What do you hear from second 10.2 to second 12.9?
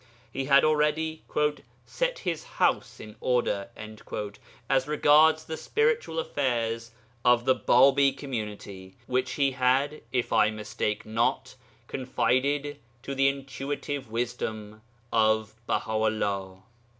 I mistake not, confided